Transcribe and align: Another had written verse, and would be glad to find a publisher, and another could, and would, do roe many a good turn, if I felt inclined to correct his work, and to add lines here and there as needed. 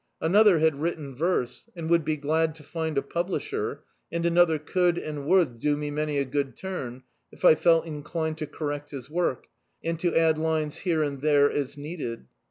Another 0.19 0.57
had 0.57 0.81
written 0.81 1.13
verse, 1.13 1.69
and 1.75 1.87
would 1.87 2.03
be 2.03 2.17
glad 2.17 2.55
to 2.55 2.63
find 2.63 2.97
a 2.97 3.03
publisher, 3.03 3.83
and 4.11 4.25
another 4.25 4.57
could, 4.57 4.97
and 4.97 5.27
would, 5.27 5.59
do 5.59 5.75
roe 5.75 5.91
many 5.91 6.17
a 6.17 6.25
good 6.25 6.57
turn, 6.57 7.03
if 7.31 7.45
I 7.45 7.53
felt 7.53 7.85
inclined 7.85 8.39
to 8.39 8.47
correct 8.47 8.89
his 8.89 9.11
work, 9.11 9.45
and 9.83 9.99
to 9.99 10.15
add 10.15 10.39
lines 10.39 10.77
here 10.77 11.03
and 11.03 11.21
there 11.21 11.51
as 11.51 11.77
needed. 11.77 12.25